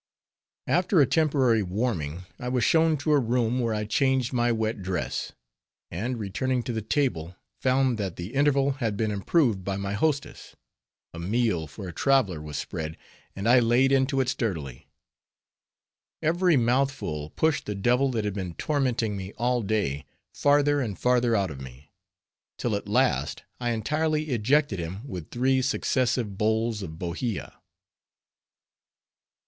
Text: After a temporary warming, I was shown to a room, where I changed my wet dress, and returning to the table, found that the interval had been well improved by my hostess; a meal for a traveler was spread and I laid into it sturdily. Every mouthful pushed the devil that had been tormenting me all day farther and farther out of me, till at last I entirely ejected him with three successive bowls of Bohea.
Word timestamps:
After 0.65 0.99
a 0.99 1.05
temporary 1.05 1.61
warming, 1.61 2.23
I 2.39 2.49
was 2.49 2.63
shown 2.63 2.97
to 2.97 3.11
a 3.11 3.19
room, 3.19 3.59
where 3.59 3.75
I 3.75 3.85
changed 3.85 4.33
my 4.33 4.51
wet 4.51 4.81
dress, 4.81 5.31
and 5.91 6.17
returning 6.17 6.63
to 6.63 6.73
the 6.73 6.81
table, 6.81 7.35
found 7.59 7.99
that 7.99 8.15
the 8.15 8.33
interval 8.33 8.71
had 8.71 8.97
been 8.97 9.11
well 9.11 9.19
improved 9.19 9.63
by 9.63 9.77
my 9.77 9.93
hostess; 9.93 10.55
a 11.13 11.19
meal 11.19 11.67
for 11.67 11.87
a 11.87 11.93
traveler 11.93 12.41
was 12.41 12.57
spread 12.57 12.97
and 13.35 13.47
I 13.47 13.59
laid 13.59 13.91
into 13.91 14.19
it 14.21 14.27
sturdily. 14.29 14.87
Every 16.23 16.57
mouthful 16.57 17.29
pushed 17.29 17.67
the 17.67 17.75
devil 17.75 18.09
that 18.09 18.25
had 18.25 18.33
been 18.33 18.55
tormenting 18.55 19.15
me 19.15 19.33
all 19.33 19.61
day 19.61 20.05
farther 20.33 20.81
and 20.81 20.97
farther 20.97 21.35
out 21.35 21.51
of 21.51 21.61
me, 21.61 21.91
till 22.57 22.75
at 22.75 22.87
last 22.87 23.43
I 23.59 23.69
entirely 23.69 24.29
ejected 24.31 24.79
him 24.79 25.07
with 25.07 25.29
three 25.29 25.61
successive 25.61 26.39
bowls 26.39 26.81
of 26.81 26.97
Bohea. 26.97 27.61